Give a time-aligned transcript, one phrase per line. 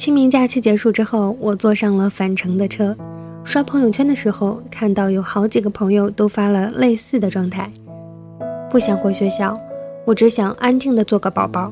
[0.00, 2.96] 清明假期结束之后，我坐上了返程的车，
[3.44, 7.70] 刷朋友圈的时候，看到有好几个朋友都发了类似的状态。
[8.70, 9.54] 不想回学校，
[10.06, 11.70] 我只想安静的做个宝宝。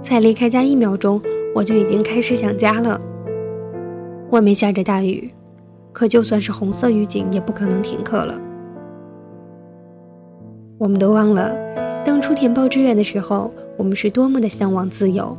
[0.00, 1.20] 才离开家一秒钟，
[1.56, 3.00] 我就已经开始想家了。
[4.30, 5.28] 外面下着大雨，
[5.92, 8.40] 可就算是红色预警，也不可能停课了。
[10.78, 11.52] 我们都忘了，
[12.04, 15.36] 当初填报志愿的时候，我们是多么的向往自由，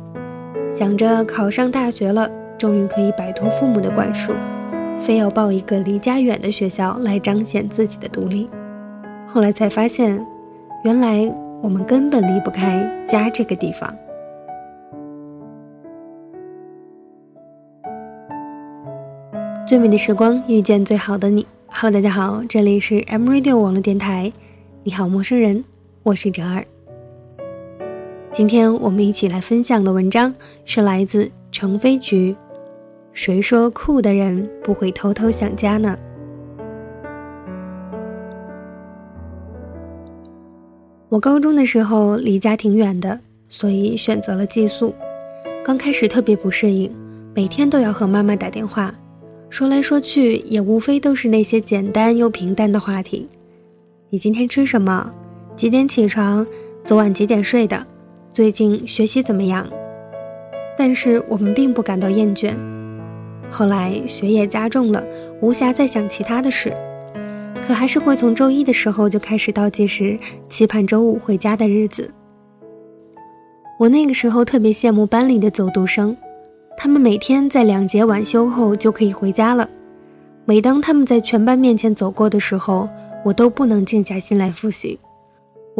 [0.70, 4.32] 想着考上大学了，终于可以摆脱父母的管束，
[4.96, 8.48] 非要报一个离家远的学校来彰显自己的独立。
[9.26, 10.24] 后来才发现，
[10.84, 13.94] 原来我们根本离不开家这个地方。
[19.66, 21.46] 最美的时光遇见最好的你。
[21.68, 24.32] Hello，大家好，这里是 M Radio 网络电台。
[24.82, 25.64] 你好，陌生人，
[26.04, 26.64] 我是哲儿。
[28.32, 30.32] 今天我们一起来分享的文章
[30.64, 32.34] 是来自程飞菊。
[33.12, 35.98] 谁说酷的人不会偷偷想家呢？
[41.08, 44.94] 我高中的时候离家挺远的，所以选择了寄宿。
[45.64, 46.88] 刚开始特别不适应，
[47.34, 48.94] 每天都要和妈妈打电话，
[49.48, 53.28] 说来说去也无非都是那些简单又平淡的话题。
[54.08, 55.12] 你今天吃什么？
[55.56, 56.46] 几点起床？
[56.84, 57.84] 昨晚几点睡的？
[58.32, 59.68] 最近学习怎么样？
[60.78, 62.54] 但是我们并不感到厌倦。
[63.50, 65.04] 后来学业加重了，
[65.40, 66.72] 无暇再想其他的事，
[67.66, 70.16] 可还是会从周一的时候就开始倒计时，
[70.48, 72.08] 期盼周五回家的日子。
[73.80, 76.16] 我那个时候特别羡慕班里的走读生，
[76.76, 79.68] 他们每天在两节晚修后就可以回家了。
[80.44, 82.88] 每当他们在全班面前走过的时候，
[83.24, 85.00] 我都不能静下心来复习，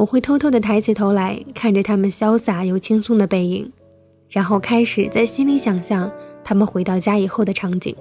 [0.01, 3.71] 我会偷偷地抬起头来看着他们潇洒又轻松的背影，
[4.31, 6.11] 然后开始在心里想象
[6.43, 7.95] 他们回到家以后的场景。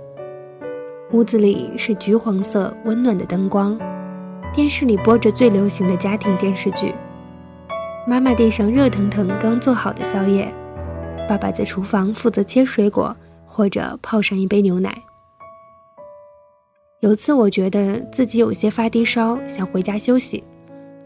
[1.11, 3.77] 屋子里是橘黄色温暖的灯光，
[4.53, 6.95] 电视里播着最流行的家庭电视剧，
[8.07, 10.49] 妈妈递上热腾腾刚做好的宵夜，
[11.27, 13.13] 爸爸在厨房负责切水果
[13.45, 14.97] 或者泡上一杯牛奶。
[17.01, 20.41] 有次我觉得自己有些发低烧，想回家休息，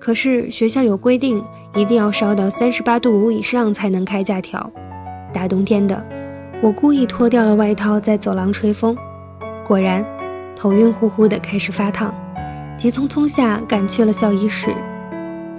[0.04, 1.42] 可是学校有规定，
[1.76, 4.70] 一定要烧到三十八度五以上才能开假条。
[5.32, 6.06] 大冬天的，
[6.62, 8.98] 我故意脱掉了外套，在走廊吹风，
[9.66, 10.06] 果然，
[10.58, 12.14] 头晕乎乎的开始发烫，
[12.78, 14.76] 急匆匆下赶去了校医室，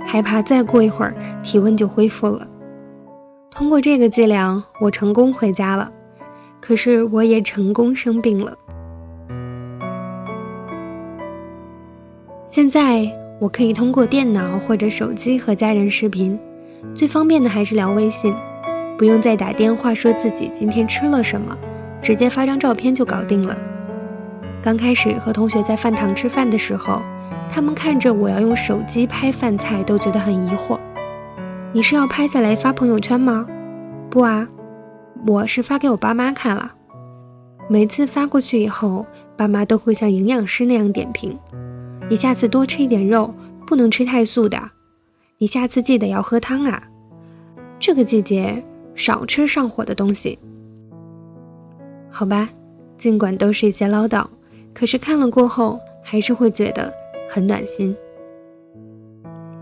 [0.05, 2.47] 害怕再过一会儿体温就恢复了。
[3.51, 5.91] 通过这个伎俩，我成功回家了，
[6.61, 8.55] 可是我也成功生病了。
[12.47, 16.39] 现在我可以通过电脑或者手机和家人视频，
[16.95, 18.35] 最方便的还是聊微信，
[18.97, 21.57] 不用再打电话说自己今天吃了什么，
[22.01, 23.57] 直接发张照片就搞定了。
[24.63, 27.03] 刚开始和同学在饭堂吃饭的时候，
[27.51, 30.79] 他们看着我要用手机拍饭菜都觉得很疑惑。
[31.73, 33.47] 你是要拍下来发朋友圈吗？
[34.09, 34.49] 不啊，
[35.27, 36.73] 我是发给我爸妈看了。
[37.69, 39.05] 每次发过去以后，
[39.37, 41.37] 爸妈都会像营养师那样点评。
[42.11, 43.33] 你下次多吃一点肉，
[43.67, 44.61] 不能吃太素的。
[45.39, 46.83] 你下次记得要喝汤啊。
[47.81, 48.63] 这个季节
[48.95, 50.39] 少吃上火的东西。
[52.11, 52.49] 好吧，
[52.97, 54.25] 尽管都是一些唠叨，
[54.73, 56.93] 可是看了过后还是会觉得
[57.29, 57.95] 很暖心。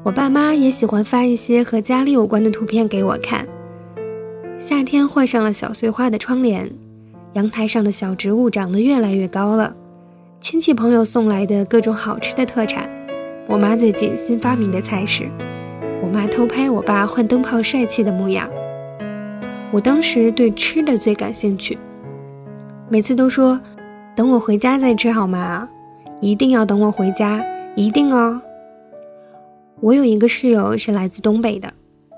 [0.02, 3.46] 我爸妈也喜欢发一些和家里有关的图片给我看。
[4.58, 6.70] 夏天换上了小碎花的窗帘，
[7.34, 9.74] 阳台上的小植物长得越来越高了。
[10.42, 12.90] 亲戚朋友送来的各种好吃的特产，
[13.46, 15.30] 我妈最近新发明的菜式，
[16.02, 18.50] 我妈偷拍我爸换灯泡帅气的模样。
[19.70, 21.78] 我当时对吃的最感兴趣，
[22.88, 23.58] 每次都说
[24.16, 25.68] 等我回家再吃好吗？
[26.20, 27.40] 一定要等我回家，
[27.76, 28.42] 一定哦。
[29.78, 31.72] 我有一个室友是来自东北的，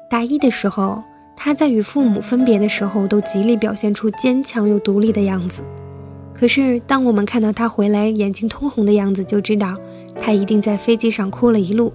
[0.08, 1.02] 大一的时候，
[1.36, 5.62] 他在与父母分别的时候都极力表现出坚强又独立的样子。
[6.34, 9.76] 可是，当我们看到他回来眼睛通红的样子，就知道
[10.20, 11.94] 他一定在飞机上哭了一路。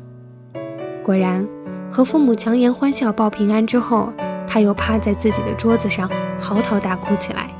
[1.03, 1.45] 果然，
[1.91, 4.11] 和父母强颜欢笑报平安之后，
[4.47, 6.09] 他又趴在自己的桌子上
[6.39, 7.53] 嚎啕大哭起来。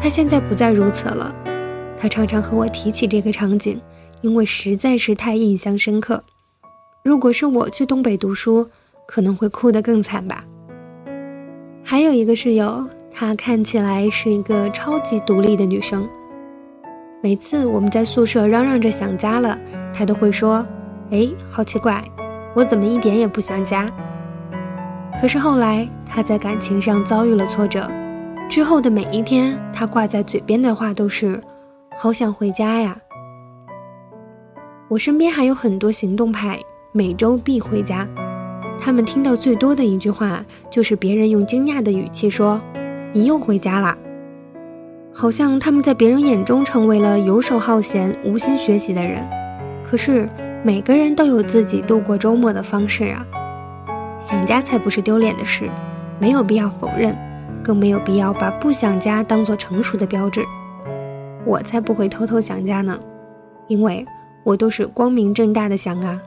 [0.00, 1.34] 他现在不再如此了，
[1.96, 3.80] 他常常和我提起这个场景，
[4.20, 6.22] 因为实在是太印象深刻。
[7.02, 8.68] 如果是我去东北读书，
[9.08, 10.44] 可能会哭得更惨吧。
[11.82, 12.86] 还有一个室友。
[13.16, 16.08] 她看起来是一个超级独立的女生。
[17.22, 19.56] 每次我们在宿舍嚷嚷着想家了，
[19.94, 20.66] 她都会说
[21.12, 22.02] ：“哎，好奇怪，
[22.56, 23.88] 我怎么一点也不想家？”
[25.22, 27.88] 可是后来她在感情上遭遇了挫折，
[28.50, 31.40] 之后的每一天，他挂在嘴边的话都是
[31.96, 32.96] “好想回家呀”。
[34.90, 38.08] 我身边还有很多行动派，每周必回家。
[38.76, 42.60] 他们听到最多的一句话就是别人用惊讶的语气说
[43.14, 43.96] ：“你又回家啦。”
[45.10, 49.24] 好像他们在别人眼中成为了游手好闲、无心学习的人。
[49.82, 50.28] 可是
[50.64, 53.24] 每个人都有自己度过周末的方式啊。
[54.18, 55.70] 想家才不是丢脸的事，
[56.18, 57.16] 没有必要否认，
[57.62, 60.44] 更没有必要把不想家当做成熟的标志。
[61.44, 62.98] 我才不会偷偷想家呢，
[63.68, 64.04] 因为
[64.42, 66.20] 我都是光明正大的想啊。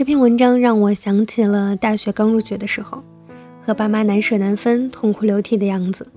[0.00, 3.04] 这篇文章让我想起了大学刚入学的时候，
[3.60, 6.10] 和爸妈难舍难分、痛哭流涕的样子。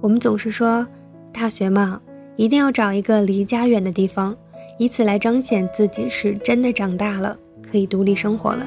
[0.00, 0.86] 我们总是说，
[1.32, 2.00] 大学嘛，
[2.36, 4.32] 一定要找一个离家远的地方，
[4.78, 7.36] 以此来彰显自己是真的长大了，
[7.68, 8.64] 可以独立生活了。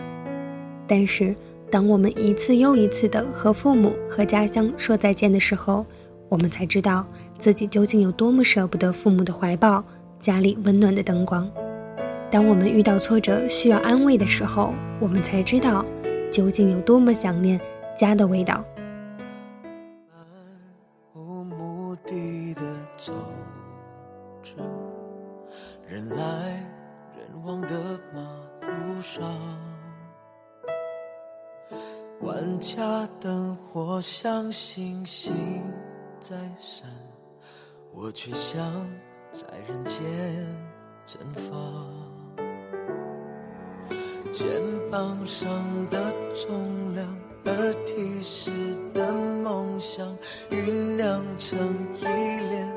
[0.86, 1.34] 但是，
[1.72, 5.86] 当我们一次又一次的和父母和家乡说再见的时候，
[6.28, 7.08] 我们才知道
[7.40, 9.82] 自己究竟有多么舍不得父母的怀抱、
[10.20, 11.50] 家里温暖的灯光。
[12.34, 15.86] 当我们遇到挫折需要安慰的时候，我们才知道
[16.32, 17.62] 究竟有多么想念
[17.96, 18.66] 家的味道。
[20.12, 20.26] 漫
[21.14, 22.62] 无目的的
[22.98, 23.14] 走
[24.42, 24.56] 着，
[25.88, 26.66] 人来
[27.16, 28.22] 人往的马
[28.62, 29.24] 路上，
[32.22, 35.36] 万家灯火像星星
[36.20, 36.90] 在闪，
[37.94, 38.60] 我却想
[39.32, 40.02] 在人间
[41.06, 42.12] 绽放。
[44.34, 44.50] 肩
[44.92, 45.48] 膀上。
[45.90, 47.06] 的重量，
[47.46, 48.50] 而提示
[48.96, 50.08] 的梦想，
[50.50, 51.60] 酝酿成
[52.00, 52.72] 一脸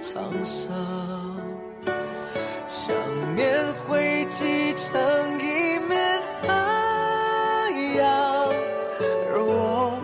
[0.00, 1.36] 沧桑。
[2.68, 2.94] 想
[3.34, 5.00] 念汇集成
[5.40, 6.52] 一面海
[7.96, 8.52] 洋，
[9.32, 9.98] 而我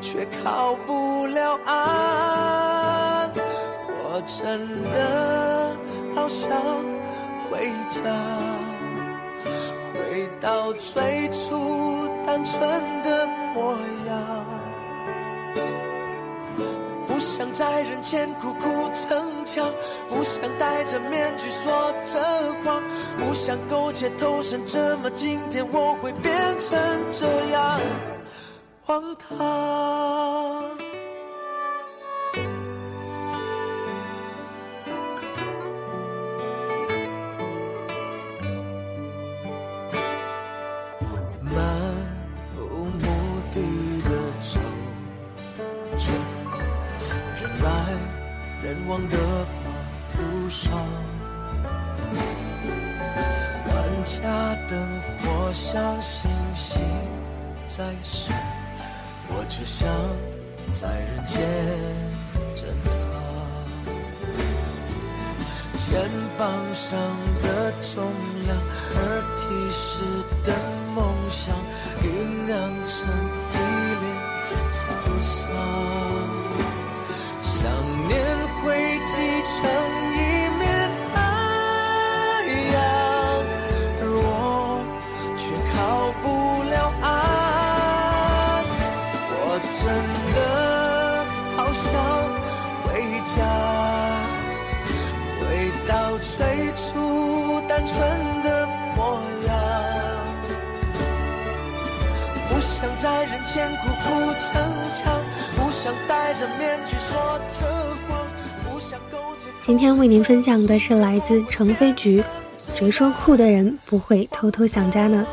[0.00, 3.30] 却靠不了岸。
[4.02, 5.76] 我真的
[6.14, 6.48] 好想
[7.50, 8.00] 回家。
[10.40, 12.58] 到最初单纯
[13.02, 13.76] 的模
[14.06, 14.46] 样，
[17.06, 19.68] 不想在人前苦苦逞强，
[20.08, 22.18] 不想戴着面具说着
[22.64, 22.82] 谎，
[23.18, 26.78] 不想苟且偷生，怎么今天我会变成
[27.10, 27.78] 这样
[28.82, 30.89] 荒唐？
[49.08, 49.16] 的
[49.64, 49.70] 马
[50.20, 50.72] 路上，
[53.66, 53.74] 万
[54.04, 54.18] 家
[54.68, 54.72] 灯
[55.22, 56.80] 火像星星
[57.66, 58.36] 在闪，
[59.28, 59.88] 我只想
[60.72, 61.40] 在人间
[62.56, 62.90] 绽放。
[65.74, 66.08] 肩
[66.38, 66.98] 膀上
[67.42, 68.12] 的重
[68.44, 68.56] 量，
[68.94, 68.98] 而
[69.36, 70.02] 提示
[70.44, 70.48] 的
[70.94, 70.98] 梦
[71.28, 71.52] 想，
[72.00, 72.04] 酝
[72.46, 72.48] 酿
[72.86, 72.96] 成
[79.52, 79.58] 成
[80.14, 80.16] 一
[80.58, 80.62] 面
[81.12, 81.14] 太
[82.72, 82.78] 阳，
[84.00, 84.26] 而我
[85.36, 85.42] 却
[85.72, 85.74] 靠
[86.22, 86.24] 不
[86.70, 87.08] 了岸。
[89.42, 89.44] 我
[89.80, 89.82] 真
[90.34, 90.38] 的
[91.56, 91.84] 好想
[92.84, 92.86] 回
[93.24, 93.36] 家，
[95.40, 95.40] 回
[95.88, 96.38] 到最
[96.74, 96.80] 初
[97.68, 97.92] 单纯
[98.42, 98.46] 的
[98.94, 98.98] 模
[99.46, 99.48] 样。
[102.48, 104.48] 不想在人前苦苦逞
[104.92, 105.02] 强，
[105.56, 107.60] 不想戴着面具说着
[108.06, 108.29] 谎。
[109.66, 112.22] 今天为您分享的是来自程飞菊，
[112.74, 115.26] 谁说酷的人不会偷偷想家呢？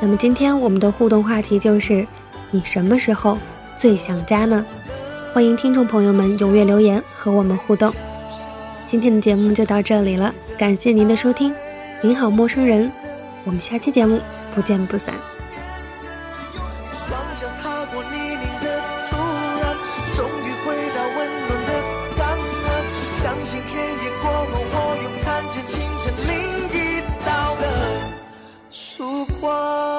[0.00, 2.06] 那么今天我们的互动话题就是，
[2.50, 3.38] 你什么时候
[3.76, 4.64] 最想家呢？
[5.32, 7.92] 欢迎听众朋友们踊跃留言和我们互动。
[8.86, 11.54] 今天的节目就到这里了，感谢您的收听，
[12.00, 12.90] 您好陌生人，
[13.44, 14.20] 我们下期节目
[14.54, 15.14] 不见不散。
[20.14, 21.65] 终于回到温暖。
[23.26, 26.30] 相信黑夜过后，我又看见清晨另
[26.70, 27.64] 一道的
[28.70, 29.95] 曙光。